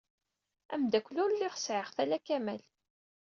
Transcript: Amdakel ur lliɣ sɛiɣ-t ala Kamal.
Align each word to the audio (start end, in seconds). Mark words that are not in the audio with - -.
Amdakel 0.73 1.17
ur 1.23 1.31
lliɣ 1.33 1.55
sɛiɣ-t 1.57 1.97
ala 2.03 2.19
Kamal. 2.25 2.61